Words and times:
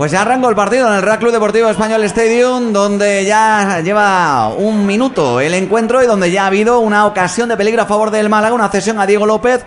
Pues 0.00 0.12
ya 0.12 0.22
arrancó 0.22 0.48
el 0.48 0.56
partido 0.56 0.88
en 0.88 0.94
el 0.94 1.02
Real 1.02 1.18
Club 1.18 1.30
Deportivo 1.30 1.68
Español 1.68 2.02
Stadium, 2.04 2.72
donde 2.72 3.26
ya 3.26 3.82
lleva 3.82 4.48
un 4.48 4.86
minuto 4.86 5.40
el 5.40 5.52
encuentro 5.52 6.02
y 6.02 6.06
donde 6.06 6.30
ya 6.30 6.44
ha 6.44 6.46
habido 6.46 6.78
una 6.78 7.04
ocasión 7.04 7.50
de 7.50 7.56
peligro 7.58 7.82
a 7.82 7.84
favor 7.84 8.10
del 8.10 8.30
Málaga, 8.30 8.54
una 8.54 8.70
cesión 8.70 8.98
a 8.98 9.04
Diego 9.04 9.26
López. 9.26 9.62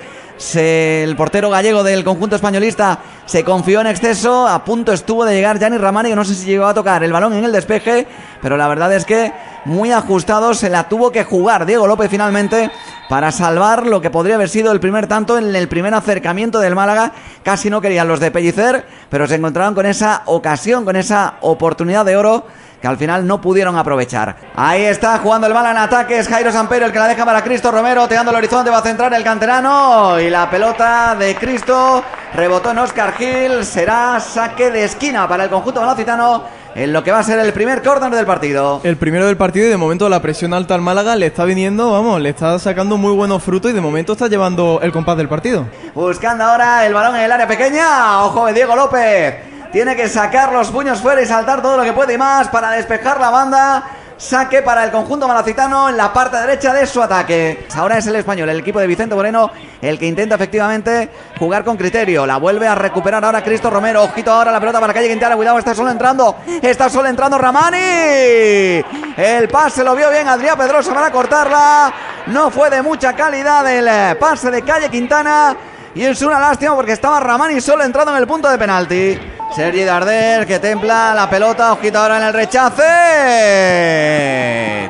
El 0.55 1.15
portero 1.15 1.51
gallego 1.51 1.83
del 1.83 2.03
conjunto 2.03 2.35
españolista 2.35 2.97
se 3.27 3.43
confió 3.43 3.81
en 3.81 3.85
exceso, 3.85 4.47
a 4.47 4.65
punto 4.65 4.91
estuvo 4.91 5.23
de 5.23 5.35
llegar 5.35 5.59
Gianni 5.59 5.77
Ramani, 5.77 6.09
que 6.09 6.15
no 6.15 6.25
sé 6.25 6.33
si 6.33 6.47
llegó 6.47 6.65
a 6.65 6.73
tocar 6.73 7.03
el 7.03 7.13
balón 7.13 7.33
en 7.33 7.43
el 7.43 7.51
despeje, 7.51 8.07
pero 8.41 8.57
la 8.57 8.67
verdad 8.67 8.91
es 8.91 9.05
que 9.05 9.31
muy 9.65 9.91
ajustado 9.91 10.55
se 10.55 10.71
la 10.71 10.89
tuvo 10.89 11.11
que 11.11 11.23
jugar 11.23 11.67
Diego 11.67 11.85
López 11.85 12.09
finalmente 12.09 12.71
para 13.09 13.31
salvar 13.31 13.85
lo 13.85 14.01
que 14.01 14.09
podría 14.09 14.35
haber 14.35 14.49
sido 14.49 14.71
el 14.71 14.79
primer 14.79 15.07
tanto 15.07 15.37
en 15.37 15.55
el 15.55 15.67
primer 15.67 15.93
acercamiento 15.93 16.59
del 16.59 16.75
Málaga. 16.75 17.11
Casi 17.43 17.69
no 17.69 17.81
querían 17.81 18.07
los 18.07 18.19
de 18.19 18.31
Pellicer, 18.31 18.85
pero 19.09 19.27
se 19.27 19.35
encontraron 19.35 19.75
con 19.75 19.85
esa 19.85 20.23
ocasión, 20.25 20.85
con 20.85 20.95
esa 20.95 21.35
oportunidad 21.41 22.05
de 22.05 22.15
oro 22.15 22.45
que 22.81 22.87
al 22.87 22.97
final 22.97 23.25
no 23.25 23.39
pudieron 23.39 23.77
aprovechar. 23.77 24.35
Ahí 24.55 24.81
está 24.81 25.17
jugando 25.19 25.47
el 25.47 25.53
Málaga 25.53 25.71
en 25.71 25.77
ataque, 25.85 26.19
es 26.19 26.27
Jairo 26.27 26.51
Samperio 26.51 26.85
el 26.85 26.91
que 26.91 26.99
la 26.99 27.07
deja 27.07 27.23
para 27.23 27.41
Cristo 27.41 27.71
Romero, 27.71 28.07
teando 28.09 28.31
el 28.31 28.37
horizonte, 28.37 28.69
va 28.69 28.79
a 28.79 28.81
centrar 28.81 29.13
el 29.13 29.23
canterano 29.23 30.19
y 30.19 30.29
la 30.29 30.49
pelota 30.49 31.15
de 31.17 31.33
Cristo 31.35 32.03
rebotó 32.35 32.71
en 32.71 32.79
Oscar 32.79 33.13
Gil, 33.13 33.63
será 33.63 34.19
saque 34.19 34.71
de 34.71 34.83
esquina 34.83 35.27
para 35.27 35.43
el 35.43 35.49
conjunto 35.49 35.81
malacitano 35.81 36.43
en 36.75 36.91
lo 36.91 37.03
que 37.03 37.11
va 37.11 37.19
a 37.19 37.23
ser 37.23 37.37
el 37.39 37.53
primer 37.53 37.83
córner 37.83 38.11
del 38.11 38.25
partido. 38.25 38.81
El 38.83 38.97
primero 38.97 39.27
del 39.27 39.37
partido 39.37 39.67
y 39.67 39.69
de 39.69 39.77
momento 39.77 40.09
la 40.09 40.21
presión 40.21 40.53
alta 40.53 40.73
al 40.73 40.81
Málaga 40.81 41.15
le 41.15 41.27
está 41.27 41.45
viniendo, 41.45 41.91
vamos, 41.91 42.19
le 42.19 42.29
está 42.29 42.57
sacando 42.57 42.97
muy 42.97 43.13
buenos 43.13 43.43
frutos 43.43 43.71
y 43.71 43.73
de 43.73 43.81
momento 43.81 44.13
está 44.13 44.27
llevando 44.27 44.79
el 44.81 44.91
compás 44.91 45.17
del 45.17 45.29
partido. 45.29 45.67
Buscando 45.93 46.43
ahora 46.43 46.85
el 46.85 46.93
balón 46.93 47.15
en 47.15 47.23
el 47.23 47.31
área 47.31 47.47
pequeña. 47.47 48.23
Ojo 48.23 48.47
de 48.47 48.53
Diego 48.53 48.75
López. 48.75 49.35
Tiene 49.71 49.95
que 49.95 50.07
sacar 50.07 50.53
los 50.53 50.69
puños 50.69 50.99
fuera 50.99 51.21
y 51.21 51.25
saltar 51.25 51.61
todo 51.61 51.77
lo 51.77 51.83
que 51.83 51.93
puede 51.93 52.13
y 52.13 52.17
más 52.17 52.47
para 52.49 52.71
despejar 52.71 53.19
la 53.19 53.29
banda. 53.29 53.83
Saque 54.23 54.61
para 54.61 54.85
el 54.85 54.91
conjunto 54.91 55.27
malacitano 55.27 55.89
en 55.89 55.97
la 55.97 56.13
parte 56.13 56.37
derecha 56.37 56.73
de 56.73 56.87
su 56.87 57.03
ataque. 57.03 57.67
Ahora 57.75 57.97
es 57.97 58.07
el 58.07 58.15
español, 58.15 58.47
el 58.47 58.61
equipo 58.61 58.79
de 58.79 58.87
Vicente 58.87 59.13
Moreno, 59.15 59.51
el 59.81 59.99
que 59.99 60.05
intenta 60.05 60.35
efectivamente 60.35 61.09
jugar 61.37 61.65
con 61.65 61.75
criterio. 61.75 62.25
La 62.25 62.37
vuelve 62.37 62.65
a 62.65 62.73
recuperar 62.73 63.25
ahora 63.25 63.43
Cristo 63.43 63.69
Romero. 63.69 64.01
Ojito 64.01 64.31
ahora 64.31 64.49
la 64.49 64.61
pelota 64.61 64.79
para 64.79 64.93
calle 64.93 65.09
Quintana. 65.09 65.35
Cuidado, 65.35 65.59
está 65.59 65.75
solo 65.75 65.91
entrando. 65.91 66.37
Está 66.61 66.89
solo 66.89 67.09
entrando 67.09 67.37
Ramani. 67.37 68.81
El 69.17 69.49
pase 69.51 69.83
lo 69.83 69.93
vio 69.93 70.09
bien 70.09 70.25
Adrián 70.29 70.57
Pedrosa 70.57 70.93
para 70.93 71.11
cortarla. 71.11 71.93
No 72.27 72.49
fue 72.49 72.69
de 72.69 72.81
mucha 72.81 73.11
calidad 73.11 73.69
el 73.69 73.85
eh, 73.85 74.15
pase 74.17 74.49
de 74.49 74.61
calle 74.61 74.87
Quintana. 74.87 75.53
Y 75.95 76.05
es 76.05 76.21
una 76.21 76.39
lástima 76.39 76.75
porque 76.75 76.93
estaba 76.93 77.19
Ramani 77.19 77.59
solo 77.59 77.83
entrando 77.83 78.13
en 78.13 78.19
el 78.19 78.27
punto 78.27 78.49
de 78.49 78.57
penalti. 78.57 79.19
Sergi 79.55 79.83
Darder 79.83 80.47
que 80.47 80.57
templa 80.57 81.13
la 81.13 81.29
pelota. 81.29 81.73
Ojito 81.73 81.99
ahora 81.99 82.17
en 82.17 82.23
el 82.23 82.33
rechace. 82.33 82.89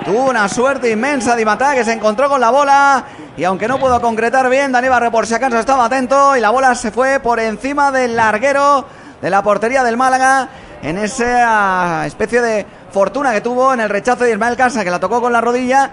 Tuvo 0.05 0.29
una 0.29 0.47
suerte 0.47 0.89
inmensa 0.89 1.35
Di 1.35 1.43
Matà 1.43 1.73
que 1.75 1.83
se 1.83 1.91
encontró 1.91 2.29
con 2.29 2.39
la 2.39 2.49
bola. 2.49 3.03
Y 3.35 3.43
aunque 3.43 3.67
no 3.67 3.77
pudo 3.77 3.99
concretar 3.99 4.49
bien, 4.49 4.71
Dani 4.71 4.87
Barre 4.87 5.11
por 5.11 5.27
si 5.27 5.33
acaso 5.33 5.59
estaba 5.59 5.83
atento. 5.83 6.37
Y 6.37 6.39
la 6.39 6.49
bola 6.49 6.75
se 6.75 6.91
fue 6.91 7.19
por 7.19 7.41
encima 7.41 7.91
del 7.91 8.15
larguero 8.15 8.85
de 9.21 9.29
la 9.29 9.43
portería 9.43 9.83
del 9.83 9.97
Málaga. 9.97 10.47
En 10.81 10.97
esa 10.97 12.05
especie 12.05 12.41
de 12.41 12.65
fortuna 12.91 13.33
que 13.33 13.41
tuvo 13.41 13.73
en 13.73 13.81
el 13.81 13.89
rechace 13.89 14.23
de 14.23 14.31
Ismael 14.31 14.55
Casa 14.55 14.85
que 14.85 14.91
la 14.91 15.01
tocó 15.01 15.19
con 15.19 15.33
la 15.33 15.41
rodilla. 15.41 15.91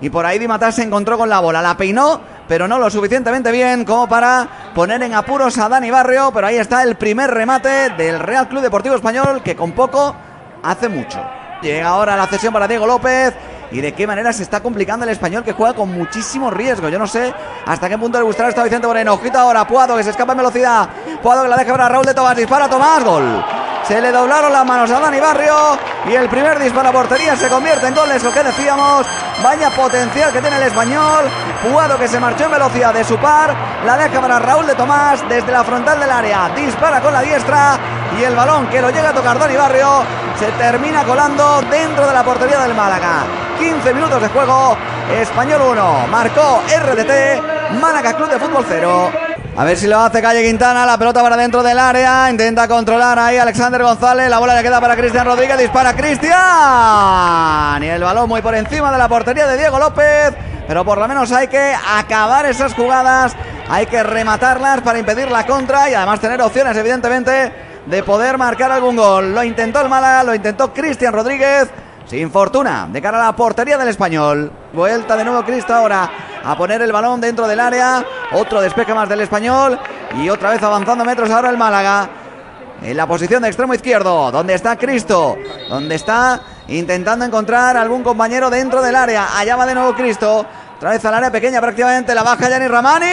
Y 0.00 0.10
por 0.10 0.26
ahí 0.26 0.38
Di 0.38 0.46
Matà 0.46 0.72
se 0.72 0.82
encontró 0.82 1.16
con 1.16 1.28
la 1.28 1.40
bola. 1.40 1.62
La 1.62 1.76
peinó, 1.76 2.20
pero 2.46 2.68
no 2.68 2.78
lo 2.78 2.90
suficientemente 2.90 3.50
bien 3.50 3.84
como 3.84 4.08
para 4.08 4.72
poner 4.74 5.02
en 5.02 5.14
apuros 5.14 5.56
a 5.58 5.68
Dani 5.68 5.90
Barrio. 5.90 6.30
Pero 6.32 6.46
ahí 6.46 6.56
está 6.56 6.82
el 6.82 6.96
primer 6.96 7.30
remate 7.30 7.90
del 7.90 8.18
Real 8.18 8.48
Club 8.48 8.62
Deportivo 8.62 8.94
Español, 8.94 9.42
que 9.42 9.56
con 9.56 9.72
poco 9.72 10.14
hace 10.62 10.88
mucho. 10.88 11.18
Llega 11.62 11.88
ahora 11.88 12.16
la 12.16 12.26
cesión 12.26 12.52
para 12.52 12.68
Diego 12.68 12.86
López. 12.86 13.34
Y 13.72 13.80
de 13.80 13.92
qué 13.92 14.06
manera 14.06 14.32
se 14.32 14.44
está 14.44 14.60
complicando 14.60 15.04
el 15.04 15.10
español 15.10 15.42
que 15.42 15.52
juega 15.52 15.74
con 15.74 15.90
muchísimo 15.90 16.52
riesgo. 16.52 16.88
Yo 16.88 17.00
no 17.00 17.06
sé 17.08 17.34
hasta 17.66 17.88
qué 17.88 17.98
punto 17.98 18.16
le 18.16 18.24
gustará 18.24 18.48
esto 18.48 18.60
a 18.60 18.64
Vicente 18.64 18.86
Moreno. 18.86 19.14
Ojito 19.14 19.38
ahora, 19.38 19.66
Puado 19.66 19.96
que 19.96 20.04
se 20.04 20.10
escapa 20.10 20.32
en 20.32 20.38
velocidad. 20.38 20.88
Puado 21.20 21.42
que 21.42 21.48
la 21.48 21.56
deja 21.56 21.72
para 21.72 21.88
Raúl 21.88 22.06
de 22.06 22.14
Tomás. 22.14 22.36
Dispara 22.36 22.68
Tomás, 22.68 23.02
gol. 23.02 23.44
Se 23.86 24.00
le 24.00 24.10
doblaron 24.10 24.52
las 24.52 24.66
manos 24.66 24.90
a 24.90 24.98
Dani 24.98 25.20
Barrio 25.20 25.78
y 26.08 26.14
el 26.14 26.28
primer 26.28 26.58
disparo 26.58 26.88
a 26.88 26.92
portería 26.92 27.36
se 27.36 27.48
convierte 27.48 27.86
en 27.86 27.94
gol, 27.94 28.10
es 28.10 28.24
lo 28.24 28.32
que 28.32 28.42
decíamos. 28.42 29.06
Vaya 29.44 29.70
potencial 29.70 30.32
que 30.32 30.40
tiene 30.40 30.56
el 30.56 30.64
español. 30.64 31.24
Puado 31.62 31.96
que 31.96 32.08
se 32.08 32.18
marchó 32.18 32.46
en 32.46 32.50
velocidad 32.50 32.92
de 32.92 33.04
su 33.04 33.16
par, 33.18 33.54
la 33.84 33.96
deja 33.96 34.20
para 34.20 34.40
Raúl 34.40 34.66
de 34.66 34.74
Tomás 34.74 35.22
desde 35.28 35.52
la 35.52 35.62
frontal 35.62 36.00
del 36.00 36.10
área. 36.10 36.48
Dispara 36.56 37.00
con 37.00 37.12
la 37.12 37.22
diestra 37.22 37.78
y 38.18 38.24
el 38.24 38.34
balón 38.34 38.66
que 38.66 38.82
lo 38.82 38.90
llega 38.90 39.10
a 39.10 39.14
tocar 39.14 39.38
Dani 39.38 39.56
Barrio 39.56 40.02
se 40.36 40.50
termina 40.52 41.04
colando 41.04 41.62
dentro 41.70 42.08
de 42.08 42.12
la 42.12 42.24
portería 42.24 42.58
del 42.58 42.74
Málaga. 42.74 43.22
15 43.56 43.94
minutos 43.94 44.20
de 44.20 44.28
juego, 44.28 44.76
Español 45.12 45.62
1, 45.62 46.06
marcó 46.10 46.60
RDT, 46.66 47.80
Málaga 47.80 48.14
Club 48.14 48.30
de 48.30 48.38
Fútbol 48.40 48.64
0. 48.68 49.25
A 49.58 49.64
ver 49.64 49.78
si 49.78 49.86
lo 49.86 49.98
hace 49.98 50.20
Calle 50.20 50.44
Quintana, 50.44 50.84
la 50.84 50.98
pelota 50.98 51.22
para 51.22 51.34
dentro 51.34 51.62
del 51.62 51.78
área, 51.78 52.28
intenta 52.30 52.68
controlar 52.68 53.18
ahí 53.18 53.38
Alexander 53.38 53.82
González, 53.82 54.28
la 54.28 54.38
bola 54.38 54.54
le 54.54 54.62
queda 54.62 54.82
para 54.82 54.94
Cristian 54.94 55.24
Rodríguez, 55.24 55.56
dispara 55.56 55.96
Cristian 55.96 57.82
y 57.82 57.86
el 57.86 58.02
balón 58.02 58.28
muy 58.28 58.42
por 58.42 58.54
encima 58.54 58.92
de 58.92 58.98
la 58.98 59.08
portería 59.08 59.46
de 59.46 59.56
Diego 59.56 59.78
López, 59.78 60.34
pero 60.68 60.84
por 60.84 60.98
lo 60.98 61.08
menos 61.08 61.32
hay 61.32 61.48
que 61.48 61.74
acabar 61.74 62.44
esas 62.44 62.74
jugadas, 62.74 63.34
hay 63.70 63.86
que 63.86 64.02
rematarlas 64.02 64.82
para 64.82 64.98
impedir 64.98 65.30
la 65.30 65.46
contra 65.46 65.88
y 65.88 65.94
además 65.94 66.20
tener 66.20 66.42
opciones 66.42 66.76
evidentemente 66.76 67.50
de 67.86 68.02
poder 68.02 68.36
marcar 68.36 68.70
algún 68.70 68.96
gol. 68.96 69.34
Lo 69.34 69.42
intentó 69.42 69.80
el 69.80 69.88
Málaga, 69.88 70.22
lo 70.22 70.34
intentó 70.34 70.70
Cristian 70.74 71.14
Rodríguez, 71.14 71.70
sin 72.06 72.30
fortuna, 72.30 72.88
de 72.92 73.00
cara 73.00 73.22
a 73.22 73.24
la 73.24 73.34
portería 73.34 73.78
del 73.78 73.88
español. 73.88 74.52
Vuelta 74.74 75.16
de 75.16 75.24
nuevo 75.24 75.42
Cristo 75.44 75.74
ahora 75.74 76.10
a 76.46 76.56
poner 76.56 76.80
el 76.80 76.92
balón 76.92 77.20
dentro 77.20 77.48
del 77.48 77.58
área. 77.58 78.04
Otro 78.32 78.60
despeje 78.60 78.94
más 78.94 79.08
del 79.08 79.20
español. 79.20 79.78
Y 80.16 80.28
otra 80.28 80.50
vez 80.50 80.62
avanzando 80.62 81.04
metros 81.04 81.30
ahora 81.30 81.50
el 81.50 81.56
Málaga. 81.56 82.08
En 82.82 82.96
la 82.96 83.06
posición 83.06 83.42
de 83.42 83.48
extremo 83.48 83.74
izquierdo, 83.74 84.30
donde 84.30 84.54
está 84.54 84.76
Cristo, 84.76 85.36
donde 85.68 85.94
está 85.94 86.40
intentando 86.68 87.24
encontrar 87.24 87.76
algún 87.76 88.02
compañero 88.02 88.50
dentro 88.50 88.82
del 88.82 88.94
área. 88.94 89.36
Allá 89.36 89.56
va 89.56 89.66
de 89.66 89.74
nuevo 89.74 89.94
Cristo. 89.94 90.46
Otra 90.76 90.90
vez 90.90 91.04
al 91.04 91.14
área 91.14 91.32
pequeña 91.32 91.60
prácticamente, 91.60 92.14
la 92.14 92.22
baja 92.22 92.48
Gianni 92.48 92.68
Ramani. 92.68 93.06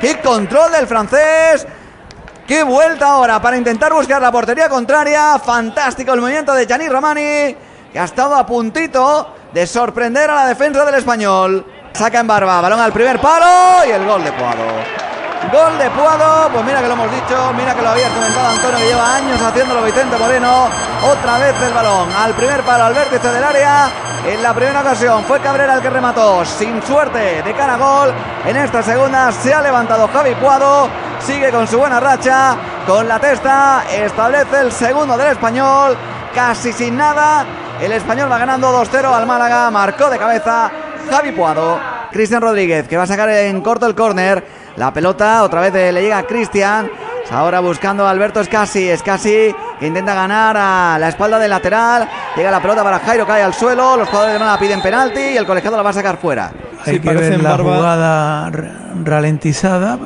¡Qué 0.00 0.20
control 0.22 0.72
del 0.72 0.86
francés! 0.88 1.66
¡Qué 2.46 2.64
vuelta 2.64 3.06
ahora 3.06 3.40
para 3.40 3.56
intentar 3.56 3.92
buscar 3.92 4.20
la 4.20 4.32
portería 4.32 4.68
contraria! 4.68 5.38
Fantástico 5.38 6.12
el 6.12 6.20
movimiento 6.20 6.52
de 6.54 6.66
Gianni 6.66 6.88
Ramani, 6.88 7.56
que 7.92 7.98
ha 7.98 8.04
estado 8.04 8.34
a 8.34 8.44
puntito 8.44 9.41
de 9.52 9.66
sorprender 9.66 10.30
a 10.30 10.34
la 10.34 10.46
defensa 10.46 10.84
del 10.84 10.94
español. 10.94 11.64
Saca 11.92 12.20
en 12.20 12.26
barba, 12.26 12.60
balón 12.60 12.80
al 12.80 12.92
primer 12.92 13.20
palo 13.20 13.86
y 13.86 13.90
el 13.90 14.04
gol 14.06 14.24
de 14.24 14.32
Puado. 14.32 14.64
Gol 15.52 15.76
de 15.76 15.90
Puado, 15.90 16.48
pues 16.50 16.64
mira 16.64 16.80
que 16.80 16.86
lo 16.86 16.94
hemos 16.94 17.10
dicho, 17.10 17.52
mira 17.56 17.74
que 17.74 17.82
lo 17.82 17.90
habías 17.90 18.10
comentado 18.12 18.48
Antonio, 18.48 18.78
que 18.78 18.86
lleva 18.86 19.16
años 19.16 19.42
haciéndolo 19.42 19.82
Vicente 19.82 20.16
Moreno. 20.16 20.68
Otra 21.04 21.38
vez 21.38 21.54
el 21.60 21.74
balón 21.74 22.08
al 22.12 22.32
primer 22.32 22.62
palo, 22.62 22.84
al 22.84 22.94
vértice 22.94 23.28
del 23.28 23.44
área. 23.44 23.90
En 24.24 24.42
la 24.42 24.54
primera 24.54 24.80
ocasión 24.80 25.24
fue 25.24 25.40
Cabrera 25.40 25.74
el 25.74 25.82
que 25.82 25.90
remató, 25.90 26.44
sin 26.44 26.80
suerte 26.82 27.42
de 27.42 27.54
cara 27.54 27.74
a 27.74 27.76
gol. 27.76 28.14
En 28.46 28.56
esta 28.56 28.82
segunda 28.82 29.32
se 29.32 29.52
ha 29.52 29.60
levantado 29.60 30.08
Javi 30.08 30.34
Puado, 30.36 30.88
sigue 31.20 31.50
con 31.50 31.66
su 31.66 31.78
buena 31.78 31.98
racha, 31.98 32.56
con 32.86 33.06
la 33.08 33.18
testa, 33.18 33.82
establece 33.90 34.60
el 34.60 34.72
segundo 34.72 35.18
del 35.18 35.32
español, 35.32 35.96
casi 36.34 36.72
sin 36.72 36.96
nada. 36.96 37.44
El 37.82 37.92
español 37.92 38.30
va 38.30 38.38
ganando 38.38 38.72
2-0 38.72 39.12
al 39.12 39.26
Málaga, 39.26 39.70
marcó 39.70 40.08
de 40.08 40.18
cabeza 40.18 40.70
Javi 41.10 41.32
Puado. 41.32 41.78
Cristian 42.12 42.42
Rodríguez 42.42 42.86
que 42.86 42.96
va 42.96 43.04
a 43.04 43.06
sacar 43.06 43.28
en 43.30 43.60
corto 43.60 43.86
el 43.86 43.94
córner. 43.94 44.44
La 44.76 44.92
pelota 44.92 45.42
otra 45.42 45.60
vez 45.60 45.72
le 45.72 46.00
llega 46.02 46.18
a 46.18 46.22
Cristian. 46.26 46.88
Ahora 47.30 47.60
buscando 47.60 48.06
a 48.06 48.10
Alberto 48.10 48.40
Escasi. 48.40 48.88
Escasi 48.88 49.54
que 49.80 49.86
intenta 49.86 50.14
ganar 50.14 50.56
a 50.56 50.98
la 51.00 51.08
espalda 51.08 51.38
del 51.38 51.50
lateral. 51.50 52.08
Llega 52.36 52.50
la 52.50 52.60
pelota 52.60 52.84
para 52.84 52.98
Jairo, 53.00 53.26
cae 53.26 53.42
al 53.42 53.54
suelo. 53.54 53.96
Los 53.96 54.08
jugadores 54.08 54.34
de 54.34 54.38
Málaga 54.38 54.58
piden 54.58 54.82
penalti 54.82 55.20
y 55.20 55.36
el 55.36 55.46
colegiado 55.46 55.76
la 55.76 55.82
va 55.82 55.90
a 55.90 55.94
sacar 55.94 56.18
fuera. 56.18 56.52
Hay 56.84 56.94
Sí, 56.94 57.00
que 57.00 57.06
parece 57.06 57.30
ver 57.30 57.42
la 57.42 57.50
barba- 57.56 57.76
jugada 57.76 58.50
ra- 58.50 58.72
ralentizada 59.04 59.98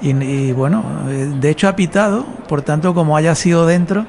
y, 0.00 0.10
y, 0.22 0.52
bueno, 0.52 0.84
eh, 1.08 1.28
de 1.34 1.50
hecho 1.50 1.68
ha 1.68 1.74
pitado, 1.76 2.24
por 2.48 2.62
tanto 2.62 2.94
como 2.94 3.16
haya 3.16 3.34
sido 3.34 3.66
dentro, 3.66 4.04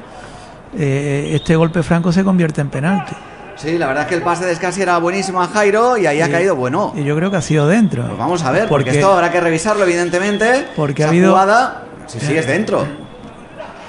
eh, 0.77 1.31
este 1.33 1.55
golpe 1.55 1.83
franco 1.83 2.11
se 2.11 2.23
convierte 2.23 2.61
en 2.61 2.69
penalti. 2.69 3.13
Sí, 3.55 3.77
la 3.77 3.87
verdad 3.87 4.03
es 4.03 4.09
que 4.09 4.15
el 4.15 4.21
pase 4.23 4.45
de 4.45 4.51
Escasi 4.51 4.81
era 4.81 4.97
buenísimo 4.97 5.41
a 5.41 5.47
Jairo 5.47 5.95
y 5.97 6.07
ahí 6.07 6.21
ha 6.21 6.29
caído 6.31 6.55
bueno. 6.55 6.91
Y 6.95 7.03
yo 7.03 7.15
creo 7.15 7.29
que 7.29 7.37
ha 7.37 7.41
sido 7.41 7.67
dentro. 7.67 8.03
Pues 8.05 8.17
vamos 8.17 8.43
a 8.43 8.51
ver, 8.51 8.67
porque, 8.67 8.85
Porque- 8.85 8.99
esto 8.99 9.13
habrá 9.13 9.31
que 9.31 9.39
revisarlo 9.39 9.83
evidentemente. 9.83 10.65
Porque 10.75 11.03
ha 11.03 11.09
habido- 11.09 11.31
jugada, 11.31 11.83
sí, 12.07 12.19
sí, 12.19 12.35
es 12.35 12.47
dentro. 12.47 12.85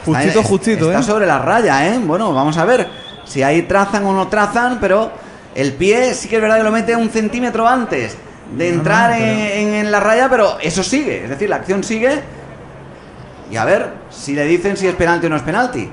Justito, 0.05 0.29
Está- 0.41 0.43
justito, 0.49 0.87
Está 0.89 1.01
¿eh? 1.01 1.03
sobre 1.03 1.27
la 1.27 1.39
raya, 1.39 1.89
¿eh? 1.89 1.99
Bueno, 1.99 2.33
vamos 2.35 2.59
a 2.59 2.65
ver 2.67 2.87
si 3.25 3.43
ahí 3.43 3.63
trazan 3.63 4.05
o 4.05 4.13
no 4.13 4.29
trazan, 4.29 4.79
pero 4.81 5.11
el 5.55 5.73
pie 5.73 6.13
sí 6.13 6.29
que 6.29 6.37
es 6.37 6.43
verdad 6.43 6.59
que 6.59 6.63
lo 6.65 6.71
mete 6.71 6.95
un 6.95 7.09
centímetro 7.09 7.67
antes 7.67 8.19
de 8.55 8.69
entrar 8.69 9.13
no, 9.13 9.17
pero- 9.17 9.31
en, 9.33 9.39
en- 9.69 9.75
en 9.87 9.91
la 9.91 10.01
raya, 10.01 10.29
pero 10.29 10.59
eso 10.61 10.83
sigue, 10.83 11.25
es 11.25 11.31
decir, 11.31 11.49
la 11.49 11.57
acción 11.57 11.83
sigue. 11.83 12.21
y 13.51 13.57
a 13.57 13.65
ver 13.65 13.89
si 14.11 14.35
le 14.35 14.45
dicen 14.47 14.77
si 14.77 14.87
es 14.87 14.95
penalti 14.95 15.27
o 15.27 15.31
no 15.31 15.37
es 15.37 15.43
penalti. 15.43 15.89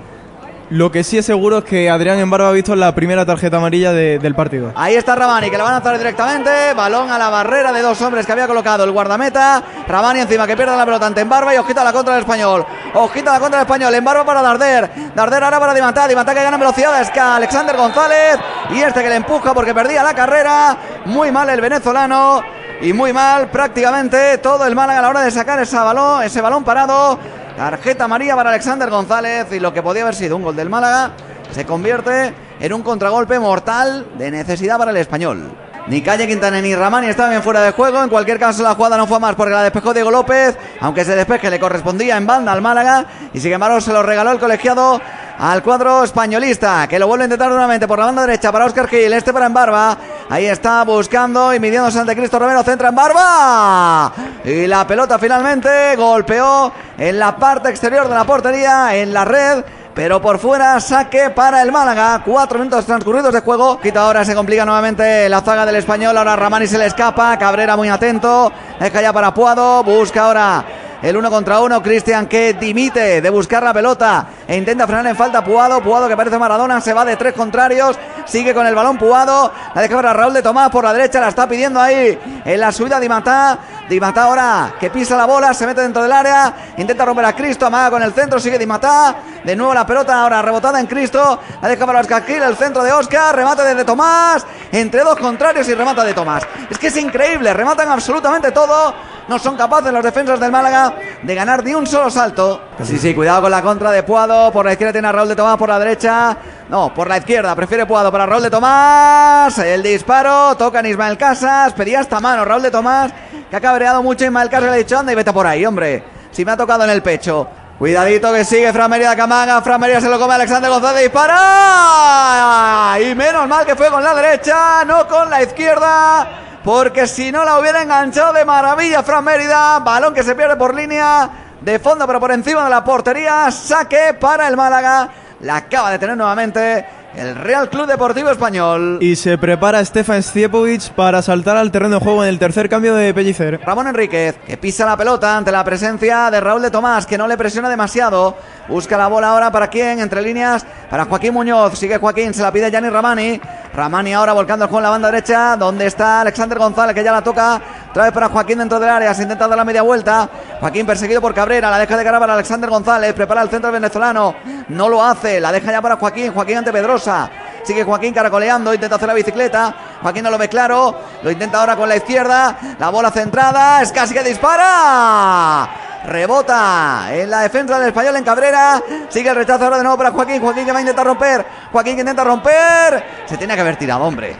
Lo 0.71 0.89
que 0.89 1.03
sí 1.03 1.17
es 1.17 1.25
seguro 1.25 1.57
es 1.57 1.63
que 1.65 1.89
Adrián 1.89 2.17
Embarba 2.17 2.47
ha 2.47 2.51
visto 2.53 2.73
la 2.77 2.95
primera 2.95 3.25
tarjeta 3.25 3.57
amarilla 3.57 3.91
de- 3.91 4.19
del 4.19 4.33
partido. 4.33 4.71
Ahí 4.73 4.95
está 4.95 5.15
Ramani, 5.15 5.49
que 5.51 5.57
la 5.57 5.65
van 5.65 5.73
a 5.73 5.75
lanzar 5.75 5.97
directamente. 5.97 6.49
Balón 6.73 7.11
a 7.11 7.17
la 7.17 7.29
barrera 7.29 7.73
de 7.73 7.81
dos 7.81 8.01
hombres 8.01 8.25
que 8.25 8.31
había 8.31 8.47
colocado 8.47 8.85
el 8.85 8.91
guardameta. 8.91 9.61
Ramani 9.85 10.21
encima 10.21 10.47
que 10.47 10.55
pierde 10.55 10.77
la 10.77 10.85
pelota 10.85 11.07
ante 11.07 11.19
Embarba 11.19 11.53
y 11.53 11.57
ojita 11.57 11.81
a 11.81 11.83
la 11.83 11.91
contra 11.91 12.13
del 12.13 12.23
español. 12.23 12.65
Ojita 12.93 13.31
a 13.31 13.33
la 13.33 13.39
contra 13.41 13.59
del 13.59 13.65
español. 13.67 13.93
Embarba 13.93 14.23
para 14.23 14.41
Darder. 14.41 14.89
Darder 15.13 15.43
ahora 15.43 15.59
para 15.59 15.73
Dimantá. 15.73 16.07
Dimantá 16.07 16.33
que 16.33 16.41
gana 16.41 16.55
velocidad. 16.55 17.01
Es 17.01 17.11
que 17.11 17.19
Alexander 17.19 17.75
González. 17.75 18.37
Y 18.69 18.79
este 18.81 19.03
que 19.03 19.09
le 19.09 19.15
empuja 19.15 19.53
porque 19.53 19.73
perdía 19.73 20.01
la 20.03 20.13
carrera. 20.13 20.77
Muy 21.03 21.33
mal 21.33 21.49
el 21.49 21.59
venezolano. 21.59 22.41
Y 22.81 22.93
muy 22.93 23.11
mal 23.13 23.49
prácticamente 23.51 24.37
todo 24.39 24.65
el 24.65 24.73
Málaga 24.73 24.99
a 24.99 25.01
la 25.03 25.09
hora 25.09 25.21
de 25.21 25.29
sacar 25.29 25.59
ese 25.59 25.75
balón, 25.75 26.23
ese 26.23 26.41
balón 26.41 26.63
parado. 26.63 27.19
Tarjeta 27.61 28.05
amarilla 28.05 28.35
para 28.35 28.49
Alexander 28.49 28.89
González 28.89 29.45
y 29.51 29.59
lo 29.59 29.71
que 29.71 29.83
podía 29.83 30.01
haber 30.01 30.15
sido 30.15 30.35
un 30.35 30.41
gol 30.41 30.55
del 30.55 30.67
Málaga 30.67 31.11
se 31.51 31.63
convierte 31.63 32.33
en 32.59 32.73
un 32.73 32.81
contragolpe 32.81 33.37
mortal 33.37 34.07
de 34.17 34.31
necesidad 34.31 34.79
para 34.79 34.89
el 34.89 34.97
español. 34.97 35.51
Ni 35.85 36.01
Calle 36.01 36.25
Quintana 36.27 36.59
ni 36.59 36.73
Ramani 36.73 37.05
estaban 37.05 37.29
bien 37.29 37.43
fuera 37.43 37.61
de 37.61 37.71
juego. 37.71 38.01
En 38.01 38.09
cualquier 38.09 38.39
caso, 38.39 38.63
la 38.63 38.73
jugada 38.73 38.97
no 38.97 39.05
fue 39.05 39.19
más 39.19 39.35
porque 39.35 39.53
la 39.53 39.61
despejó 39.61 39.93
Diego 39.93 40.09
López. 40.09 40.57
Aunque 40.79 41.01
ese 41.01 41.15
despeje 41.15 41.51
le 41.51 41.59
correspondía 41.59 42.17
en 42.17 42.25
banda 42.25 42.51
al 42.51 42.63
Málaga. 42.63 43.05
Y 43.31 43.39
sin 43.39 43.53
embargo, 43.53 43.79
se 43.79 43.93
lo 43.93 44.01
regaló 44.01 44.31
el 44.31 44.39
colegiado 44.39 44.99
al 45.37 45.61
cuadro 45.61 46.03
españolista. 46.03 46.87
Que 46.87 46.97
lo 46.97 47.05
vuelve 47.05 47.25
a 47.25 47.27
intentar 47.27 47.49
nuevamente 47.49 47.87
por 47.87 47.99
la 47.99 48.05
banda 48.05 48.25
derecha 48.25 48.51
para 48.51 48.65
Oscar 48.65 48.87
Gil. 48.87 49.13
Este 49.13 49.31
para 49.31 49.45
Embarba. 49.45 49.97
Ahí 50.31 50.45
está 50.45 50.85
buscando 50.85 51.53
y 51.53 51.59
midiéndose 51.59 51.99
ante 51.99 52.15
Cristo 52.15 52.39
Romero. 52.39 52.63
Centra 52.63 52.87
en 52.87 52.95
Barba. 52.95 54.13
Y 54.45 54.65
la 54.65 54.87
pelota 54.87 55.19
finalmente 55.19 55.93
golpeó 55.97 56.71
en 56.97 57.19
la 57.19 57.35
parte 57.35 57.67
exterior 57.67 58.07
de 58.07 58.15
la 58.15 58.23
portería, 58.23 58.95
en 58.95 59.13
la 59.13 59.25
red. 59.25 59.61
Pero 59.93 60.21
por 60.21 60.39
fuera, 60.39 60.79
saque 60.79 61.31
para 61.31 61.61
el 61.61 61.73
Málaga. 61.73 62.21
Cuatro 62.23 62.59
minutos 62.59 62.85
transcurridos 62.85 63.33
de 63.33 63.41
juego. 63.41 63.77
Quita 63.81 64.03
ahora, 64.03 64.23
se 64.23 64.33
complica 64.33 64.63
nuevamente 64.63 65.27
la 65.27 65.41
zaga 65.41 65.65
del 65.65 65.75
español. 65.75 66.17
Ahora 66.17 66.37
Ramani 66.37 66.65
se 66.65 66.77
le 66.77 66.85
escapa. 66.85 67.37
Cabrera 67.37 67.75
muy 67.75 67.89
atento. 67.89 68.53
Deja 68.79 69.01
ya 69.01 69.11
para 69.11 69.33
Puado. 69.33 69.83
Busca 69.83 70.27
ahora 70.27 70.63
el 71.01 71.17
uno 71.17 71.29
contra 71.29 71.59
uno. 71.59 71.83
Cristian 71.83 72.27
que 72.27 72.53
dimite 72.53 73.19
de 73.19 73.29
buscar 73.29 73.63
la 73.63 73.73
pelota 73.73 74.27
e 74.47 74.55
intenta 74.55 74.87
frenar 74.87 75.07
en 75.07 75.15
falta 75.17 75.43
Puado. 75.43 75.81
Puado 75.81 76.07
que 76.07 76.15
parece 76.15 76.39
Maradona. 76.39 76.79
Se 76.79 76.93
va 76.93 77.03
de 77.03 77.17
tres 77.17 77.33
contrarios. 77.33 77.99
Sigue 78.25 78.53
con 78.53 78.65
el 78.65 78.75
balón 78.75 78.97
Puado. 78.97 79.51
La 79.73 79.81
deja 79.81 79.95
para 79.95 80.13
Raúl 80.13 80.33
de 80.33 80.41
Tomás 80.41 80.69
por 80.69 80.83
la 80.83 80.93
derecha. 80.93 81.19
La 81.19 81.29
está 81.29 81.47
pidiendo 81.47 81.79
ahí 81.79 82.19
en 82.45 82.59
la 82.59 82.71
subida 82.71 82.99
Di 82.99 83.09
Matá. 83.09 83.57
Di 83.89 83.99
Matá 83.99 84.23
ahora 84.23 84.73
que 84.79 84.89
pisa 84.89 85.17
la 85.17 85.25
bola. 85.25 85.53
Se 85.53 85.65
mete 85.65 85.81
dentro 85.81 86.01
del 86.01 86.11
área. 86.11 86.53
Intenta 86.77 87.05
romper 87.05 87.25
a 87.25 87.33
Cristo. 87.33 87.65
Amaga 87.65 87.91
con 87.91 88.03
el 88.03 88.13
centro. 88.13 88.39
Sigue 88.39 88.57
Di 88.57 88.65
Matá. 88.65 89.15
De 89.43 89.55
nuevo 89.55 89.73
la 89.73 89.85
pelota 89.85 90.21
ahora 90.21 90.41
rebotada 90.41 90.79
en 90.79 90.87
Cristo. 90.87 91.39
La 91.61 91.67
deja 91.67 91.85
para 91.85 91.99
Oscar 91.99 92.23
Gil. 92.23 92.41
El 92.41 92.55
centro 92.55 92.83
de 92.83 92.91
Oscar. 92.91 93.35
Remate 93.35 93.63
desde 93.63 93.83
Tomás. 93.83 94.45
Entre 94.71 95.01
dos 95.01 95.17
contrarios 95.17 95.67
y 95.67 95.73
remata 95.73 96.03
de 96.03 96.13
Tomás. 96.13 96.43
Es 96.69 96.77
que 96.77 96.87
es 96.87 96.97
increíble. 96.97 97.53
Rematan 97.53 97.89
absolutamente 97.89 98.51
todo. 98.51 98.93
No 99.27 99.39
son 99.39 99.55
capaces 99.55 99.93
los 99.93 100.03
defensas 100.03 100.39
del 100.39 100.51
Málaga 100.51 100.93
de 101.21 101.35
ganar 101.35 101.63
ni 101.63 101.73
un 101.73 101.87
solo 101.87 102.09
salto. 102.09 102.61
Sí, 102.83 102.97
sí, 102.97 103.13
cuidado 103.13 103.43
con 103.43 103.51
la 103.51 103.61
contra 103.61 103.91
de 103.91 104.03
Puado. 104.03 104.51
Por 104.51 104.65
la 104.65 104.73
izquierda 104.73 104.91
tiene 104.91 105.07
a 105.07 105.11
Raúl 105.11 105.29
de 105.29 105.35
Tomás, 105.35 105.57
por 105.57 105.69
la 105.69 105.79
derecha. 105.79 106.35
No, 106.71 106.93
por 106.93 107.09
la 107.09 107.17
izquierda. 107.17 107.53
Prefiere 107.53 107.85
Puado 107.85 108.09
para 108.13 108.25
Raúl 108.25 108.43
de 108.43 108.49
Tomás. 108.49 109.57
El 109.57 109.83
disparo. 109.83 110.55
Toca 110.55 110.79
en 110.79 110.85
Ismael 110.85 111.17
Casas. 111.17 111.73
Pedía 111.73 111.99
hasta 111.99 112.21
mano 112.21 112.45
Raúl 112.45 112.61
de 112.61 112.71
Tomás. 112.71 113.11
Que 113.49 113.57
ha 113.57 113.59
cabreado 113.59 114.01
mucho 114.01 114.23
Ismael 114.23 114.49
Casas. 114.49 114.69
Le 114.69 114.71
ha 114.71 114.75
dicho, 114.75 114.97
anda 114.97 115.11
y 115.11 115.15
vete 115.15 115.33
por 115.33 115.45
ahí, 115.45 115.65
hombre. 115.65 116.01
Si 116.31 116.45
me 116.45 116.53
ha 116.53 116.57
tocado 116.57 116.85
en 116.85 116.91
el 116.91 117.03
pecho. 117.03 117.45
Cuidadito 117.77 118.31
que 118.31 118.45
sigue 118.45 118.71
Fran 118.71 118.89
Merida 118.89 119.17
Camaga. 119.17 119.61
Fran 119.61 119.81
Merida 119.81 119.99
se 119.99 120.07
lo 120.07 120.17
come 120.17 120.33
Alexander 120.33 120.71
González. 120.71 121.01
Dispara. 121.01 122.97
Y 123.01 123.15
menos 123.15 123.49
mal 123.49 123.65
que 123.65 123.75
fue 123.75 123.89
con 123.89 124.01
la 124.01 124.15
derecha, 124.15 124.85
no 124.85 125.05
con 125.09 125.29
la 125.29 125.43
izquierda. 125.43 126.29
Porque 126.63 127.05
si 127.05 127.33
no 127.33 127.43
la 127.43 127.59
hubiera 127.59 127.81
enganchado 127.81 128.31
de 128.31 128.45
maravilla 128.45 129.03
Fran 129.03 129.25
Mérida. 129.25 129.79
Balón 129.79 130.13
que 130.13 130.23
se 130.23 130.35
pierde 130.35 130.55
por 130.55 130.73
línea 130.73 131.29
de 131.59 131.79
fondo, 131.79 132.07
pero 132.07 132.21
por 132.21 132.31
encima 132.31 132.63
de 132.63 132.69
la 132.69 132.81
portería. 132.81 133.51
Saque 133.51 134.13
para 134.13 134.47
el 134.47 134.55
Málaga. 134.55 135.09
La 135.41 135.55
acaba 135.55 135.91
de 135.91 135.97
tener 135.97 136.15
nuevamente 136.15 136.85
el 137.15 137.35
Real 137.35 137.69
Club 137.69 137.87
Deportivo 137.87 138.29
Español. 138.29 138.99
Y 139.01 139.15
se 139.15 139.37
prepara 139.37 139.83
Stefan 139.83 140.21
Stiepovic 140.21 140.91
para 140.91 141.21
saltar 141.21 141.57
al 141.57 141.71
terreno 141.71 141.95
de 141.95 142.05
juego 142.05 142.23
en 142.23 142.29
el 142.29 142.37
tercer 142.37 142.69
cambio 142.69 142.93
de 142.93 143.13
Pellicer. 143.13 143.59
Ramón 143.65 143.87
Enríquez, 143.87 144.37
que 144.45 144.57
pisa 144.57 144.85
la 144.85 144.95
pelota 144.95 145.35
ante 145.35 145.51
la 145.51 145.63
presencia 145.63 146.29
de 146.29 146.39
Raúl 146.39 146.61
de 146.61 146.69
Tomás, 146.69 147.07
que 147.07 147.17
no 147.17 147.27
le 147.27 147.37
presiona 147.37 147.69
demasiado. 147.69 148.37
Busca 148.67 148.97
la 148.97 149.07
bola 149.07 149.29
ahora 149.29 149.51
para 149.51 149.67
quién, 149.67 149.99
entre 149.99 150.21
líneas, 150.21 150.63
para 150.89 151.05
Joaquín 151.05 151.33
Muñoz. 151.33 151.77
Sigue 151.77 151.97
Joaquín, 151.97 152.33
se 152.33 152.43
la 152.43 152.51
pide 152.51 152.69
Gianni 152.69 152.89
Ramani. 152.89 153.41
Ramani 153.73 154.13
ahora 154.13 154.33
volcando 154.33 154.65
el 154.65 154.69
juego 154.69 154.79
en 154.79 154.83
la 154.83 154.89
banda 154.91 155.11
derecha, 155.11 155.57
donde 155.57 155.87
está 155.87 156.21
Alexander 156.21 156.59
González, 156.59 156.93
que 156.95 157.03
ya 157.03 157.11
la 157.11 157.23
toca. 157.23 157.61
Otra 157.91 158.05
vez 158.05 158.13
para 158.13 158.29
Joaquín 158.29 158.57
dentro 158.57 158.79
del 158.79 158.87
área, 158.87 159.13
se 159.13 159.23
intenta 159.23 159.49
dar 159.49 159.57
la 159.57 159.65
media 159.65 159.81
vuelta. 159.81 160.29
Joaquín 160.61 160.85
perseguido 160.85 161.19
por 161.19 161.33
Cabrera, 161.33 161.69
la 161.69 161.77
deja 161.77 161.97
de 161.97 162.05
cara 162.05 162.21
para 162.21 162.35
Alexander 162.35 162.69
González. 162.69 163.13
Prepara 163.13 163.41
el 163.41 163.49
centro 163.49 163.69
venezolano, 163.69 164.33
no 164.69 164.87
lo 164.87 165.03
hace, 165.03 165.41
la 165.41 165.51
deja 165.51 165.73
ya 165.73 165.81
para 165.81 165.97
Joaquín. 165.97 166.31
Joaquín 166.33 166.59
ante 166.59 166.71
Pedrosa. 166.71 167.29
Sigue 167.63 167.83
Joaquín 167.83 168.13
caracoleando, 168.13 168.73
intenta 168.73 168.95
hacer 168.95 169.09
la 169.09 169.13
bicicleta. 169.13 169.75
Joaquín 170.01 170.23
no 170.23 170.31
lo 170.31 170.37
ve 170.37 170.47
claro, 170.47 171.01
lo 171.21 171.31
intenta 171.31 171.59
ahora 171.59 171.75
con 171.75 171.89
la 171.89 171.97
izquierda. 171.97 172.57
La 172.79 172.87
bola 172.87 173.11
centrada, 173.11 173.81
es 173.81 173.91
casi 173.91 174.13
que 174.13 174.23
dispara. 174.23 175.69
Rebota 176.05 177.07
en 177.11 177.29
la 177.29 177.41
defensa 177.41 177.77
del 177.77 177.89
español 177.89 178.15
en 178.15 178.23
Cabrera. 178.23 178.81
Sigue 179.09 179.31
el 179.31 179.35
rechazo 179.35 179.65
ahora 179.65 179.75
de 179.75 179.83
nuevo 179.83 179.97
para 179.97 180.11
Joaquín. 180.11 180.41
Joaquín 180.41 180.65
que 180.65 180.71
va 180.71 180.77
a 180.77 180.81
intentar 180.81 181.05
romper. 181.05 181.45
Joaquín 181.73 181.95
que 181.95 182.01
intenta 182.01 182.23
romper. 182.23 183.03
Se 183.25 183.35
tenía 183.35 183.55
que 183.55 183.61
haber 183.61 183.75
tirado, 183.75 184.05
hombre. 184.05 184.37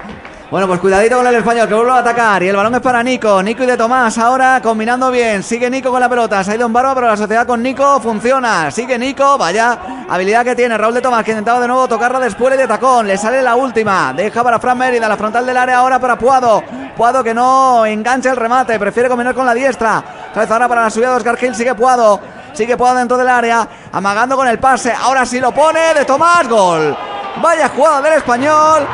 Bueno, 0.52 0.68
pues 0.68 0.82
cuidadito 0.82 1.16
con 1.16 1.26
el 1.26 1.36
español 1.36 1.66
que 1.66 1.74
vuelve 1.74 1.92
a 1.92 2.00
atacar. 2.00 2.44
Y 2.44 2.50
el 2.50 2.56
balón 2.58 2.76
es 2.76 2.82
para 2.82 3.02
Nico. 3.02 3.42
Nico 3.42 3.64
y 3.64 3.68
de 3.68 3.78
Tomás 3.78 4.18
ahora 4.18 4.60
combinando 4.62 5.10
bien. 5.10 5.44
Sigue 5.44 5.70
Nico 5.70 5.92
con 5.92 6.02
la 6.02 6.10
pelota. 6.10 6.44
Se 6.44 6.52
ha 6.52 6.56
ido 6.56 6.66
en 6.66 6.74
barba, 6.74 6.94
pero 6.94 7.08
la 7.08 7.16
sociedad 7.16 7.48
con 7.48 7.64
Nico 7.64 8.02
funciona. 8.02 8.70
Sigue 8.70 9.00
Nico. 9.00 9.38
Vaya 9.38 9.80
habilidad 10.10 10.44
que 10.44 10.54
tiene 10.54 10.78
Raúl 10.78 10.94
de 10.94 11.00
Tomás, 11.00 11.24
que 11.24 11.32
intentaba 11.32 11.62
de 11.62 11.70
nuevo 11.70 11.88
tocarla 11.88 12.20
después 12.20 12.58
de 12.58 12.68
tacón. 12.68 13.08
Le 13.08 13.18
sale 13.18 13.42
la 13.42 13.56
última. 13.56 14.12
Deja 14.12 14.44
para 14.44 14.60
Fran 14.60 14.78
Mérida. 14.78 15.08
La 15.08 15.16
frontal 15.16 15.46
del 15.46 15.56
área 15.56 15.78
ahora 15.78 16.00
para 16.00 16.18
Puado. 16.18 16.62
Puado 16.98 17.24
que 17.24 17.34
no 17.34 17.86
engancha 17.86 18.32
el 18.32 18.36
remate. 18.36 18.78
Prefiere 18.78 19.08
combinar 19.08 19.34
con 19.34 19.46
la 19.46 19.54
diestra. 19.54 20.04
Vez 20.36 20.52
ahora 20.52 20.68
para 20.68 20.82
la 20.82 20.90
subida 20.90 21.12
de 21.12 21.16
Oscar 21.16 21.38
Gil. 21.38 21.56
Sigue 21.56 21.76
Puado. 21.76 22.20
Sigue 22.52 22.76
Puado 22.76 22.98
dentro 22.98 23.16
del 23.16 23.30
área. 23.30 23.66
Amagando 23.94 24.36
con 24.36 24.50
el 24.50 24.60
pase. 24.60 24.94
Ahora 25.02 25.26
sí 25.26 25.40
lo 25.40 25.54
pone 25.54 25.94
de 25.94 26.04
Tomás. 26.04 26.46
Gol. 26.50 26.94
Vaya 27.42 27.70
jugada 27.70 28.02
del 28.02 28.16
español. 28.16 28.86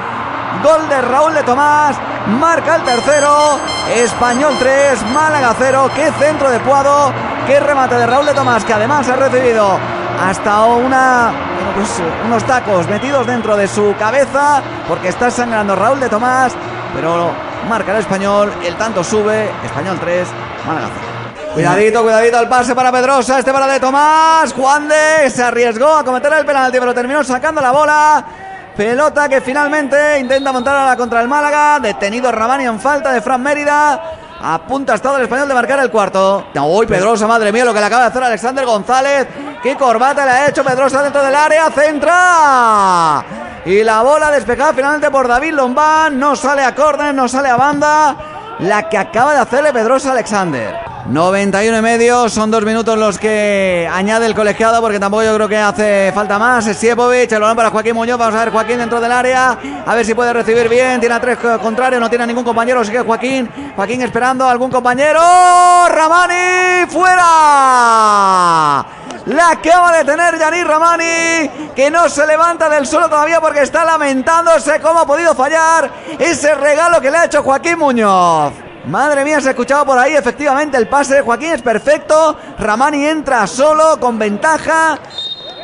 Gol 0.64 0.90
de 0.90 1.02
Raúl 1.02 1.34
de 1.34 1.44
Tomás. 1.44 1.96
Marca 2.40 2.76
el 2.76 2.84
tercero. 2.84 3.60
Español 3.96 4.54
3, 4.60 5.04
Málaga 5.14 5.54
0. 5.58 5.90
Qué 5.96 6.12
centro 6.20 6.50
de 6.50 6.60
Puado. 6.60 7.12
Qué 7.46 7.60
remate 7.60 7.96
de 7.96 8.06
Raúl 8.06 8.26
de 8.26 8.34
Tomás, 8.34 8.66
que 8.66 8.74
además 8.74 9.08
ha 9.10 9.16
recibido 9.16 9.78
hasta 10.22 10.64
una, 10.64 11.32
pues, 11.76 12.02
unos 12.26 12.44
tacos 12.44 12.88
metidos 12.88 13.26
dentro 13.28 13.56
de 13.56 13.68
su 13.68 13.96
cabeza. 13.98 14.62
Porque 14.88 15.10
está 15.10 15.32
sangrando 15.32 15.76
Raúl 15.76 16.00
de 16.00 16.10
Tomás. 16.10 16.54
Pero 16.96 17.32
marca 17.70 17.92
el 17.94 18.00
español. 18.00 18.52
El 18.64 18.76
tanto 18.76 19.04
sube. 19.04 19.50
Español 19.64 19.98
3, 20.00 20.28
Málaga 20.66 20.88
0. 20.94 21.08
Cuidadito, 21.54 22.04
cuidadito 22.04 22.40
el 22.40 22.48
pase 22.48 22.76
para 22.76 22.92
Pedrosa, 22.92 23.40
este 23.40 23.52
para 23.52 23.66
de 23.66 23.80
Tomás, 23.80 24.54
Juan 24.54 24.88
de 24.88 25.28
se 25.32 25.42
arriesgó 25.42 25.92
a 25.98 26.04
cometer 26.04 26.32
el 26.34 26.46
penalti, 26.46 26.78
pero 26.78 26.94
terminó 26.94 27.24
sacando 27.24 27.62
la 27.62 27.72
bola. 27.72 28.26
Pelota 28.78 29.28
que 29.28 29.42
finalmente 29.42 30.20
intenta 30.20 30.52
montar 30.52 30.76
a 30.76 30.86
la 30.86 30.96
contra 30.96 31.20
el 31.20 31.28
Málaga. 31.28 31.80
Detenido 31.80 32.32
Ramani 32.32 32.66
en 32.66 32.80
falta 32.80 33.12
de 33.12 33.22
Fran 33.22 33.42
Mérida. 33.42 34.00
A 34.40 34.60
punto 34.60 34.92
ha 34.92 34.96
estado 34.96 35.18
el 35.18 35.24
español 35.24 35.48
de 35.48 35.56
marcar 35.56 35.80
el 35.80 35.90
cuarto. 35.90 36.46
Uy, 36.54 36.86
Pedrosa, 36.86 37.26
madre 37.26 37.52
mía, 37.52 37.66
lo 37.66 37.74
que 37.74 37.80
le 37.80 37.88
acaba 37.88 38.04
de 38.04 38.10
hacer 38.10 38.24
Alexander 38.24 38.64
González. 38.68 39.28
Qué 39.64 39.76
corbata 39.76 40.24
le 40.26 40.32
ha 40.32 40.50
hecho 40.50 40.64
Pedrosa 40.64 41.02
dentro 41.02 41.24
del 41.24 41.34
área. 41.34 41.72
Centra. 41.72 43.26
Y 43.66 43.84
la 43.84 44.04
bola 44.04 44.30
despejada 44.30 44.74
finalmente 44.74 45.10
por 45.10 45.28
David 45.28 45.54
Lombán. 45.54 46.20
No 46.20 46.36
sale 46.36 46.64
a 46.64 46.76
córner, 46.76 47.16
no 47.16 47.28
sale 47.28 47.50
a 47.50 47.58
banda. 47.58 48.16
La 48.60 48.88
que 48.88 49.00
acaba 49.00 49.34
de 49.34 49.40
hacerle 49.40 49.74
Pedrosa 49.74 50.12
Alexander. 50.12 50.87
91 51.10 51.78
y 51.78 51.82
medio, 51.82 52.28
son 52.28 52.52
dos 52.52 52.66
minutos 52.66 52.98
los 52.98 53.18
que 53.18 53.90
añade 53.90 54.26
el 54.26 54.36
colegiado 54.36 54.82
porque 54.82 55.00
tampoco 55.00 55.24
yo 55.24 55.34
creo 55.36 55.48
que 55.48 55.56
hace 55.56 56.12
falta 56.14 56.38
más. 56.38 56.66
Siepovic, 56.66 57.32
el 57.32 57.40
balón 57.40 57.56
para 57.56 57.70
Joaquín 57.70 57.96
Muñoz, 57.96 58.18
vamos 58.18 58.36
a 58.36 58.40
ver 58.40 58.52
Joaquín 58.52 58.78
dentro 58.78 59.00
del 59.00 59.14
área, 59.14 59.58
a 59.86 59.96
ver 59.96 60.06
si 60.06 60.14
puede 60.14 60.34
recibir 60.34 60.68
bien, 60.68 61.00
tiene 61.00 61.16
a 61.16 61.22
tres 61.22 61.38
contrarios, 61.62 62.02
no 62.02 62.10
tiene 62.10 62.26
a 62.26 62.28
ningún 62.28 62.44
compañero, 62.44 62.84
sigue 62.84 63.00
Joaquín, 63.00 63.50
Joaquín 63.74 64.02
esperando 64.02 64.46
algún 64.46 64.70
compañero, 64.70 65.22
Ramani 65.88 66.88
fuera. 66.90 67.26
La 69.28 69.52
acaba 69.52 69.98
de 69.98 70.04
tener 70.04 70.38
Yanir 70.38 70.68
Ramani, 70.68 71.72
que 71.74 71.90
no 71.90 72.10
se 72.10 72.28
levanta 72.28 72.68
del 72.68 72.86
suelo 72.86 73.08
todavía 73.08 73.40
porque 73.40 73.62
está 73.62 73.86
lamentándose 73.86 74.82
cómo 74.82 75.00
ha 75.00 75.06
podido 75.06 75.34
fallar 75.34 75.90
ese 76.20 76.54
regalo 76.54 77.00
que 77.00 77.12
le 77.12 77.18
ha 77.18 77.26
hecho 77.26 77.44
Joaquín 77.44 77.80
Muñoz. 77.80 78.67
Madre 78.88 79.26
mía, 79.26 79.42
se 79.42 79.50
ha 79.50 79.52
escuchado 79.52 79.86
por 79.86 80.00
ahí. 80.00 80.16
Efectivamente, 80.16 80.78
el 80.78 80.88
pase 80.88 81.16
de 81.16 81.22
Joaquín 81.22 81.52
es 81.52 81.62
perfecto. 81.62 82.38
Ramani 82.58 83.06
entra 83.06 83.46
solo, 83.46 84.00
con 84.00 84.18
ventaja. 84.18 84.98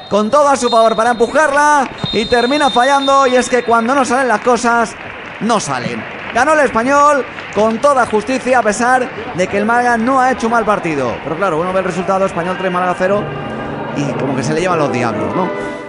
Con 0.10 0.30
todo 0.30 0.50
a 0.50 0.58
su 0.58 0.70
favor 0.70 0.96
para 0.96 1.12
empujarla. 1.12 1.88
Y 2.12 2.25
termina 2.25 2.70
fallando. 2.70 3.25
Y 3.25 3.36
es 3.36 3.50
que 3.50 3.63
cuando 3.63 3.96
no 3.96 4.03
salen 4.03 4.27
las 4.27 4.42
cosas, 4.42 4.94
no 5.39 5.60
salen. 5.60 6.03
Ganó 6.34 6.53
el 6.53 6.60
español 6.60 7.25
con 7.56 7.80
toda 7.80 8.06
justicia, 8.08 8.60
a 8.60 8.63
pesar 8.63 9.08
de 9.36 9.48
que 9.48 9.58
el 9.58 9.65
Málaga 9.65 9.98
no 9.98 10.20
ha 10.20 10.32
hecho 10.32 10.50
mal 10.50 10.65
partido. 10.65 11.15
Pero 11.24 11.38
claro, 11.38 11.60
uno 11.60 11.72
ve 11.72 11.80
el 11.80 11.86
resultado: 11.86 12.25
español 12.25 12.58
3, 12.60 12.72
Málaga 12.72 12.96
0. 12.98 13.24
Y 13.96 14.03
como 14.13 14.36
que 14.36 14.44
se 14.44 14.53
le 14.53 14.60
llevan 14.60 14.80
los 14.80 14.92
diablos, 14.92 15.34
¿no? 15.36 15.83